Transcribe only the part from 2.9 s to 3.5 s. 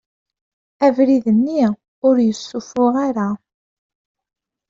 ara.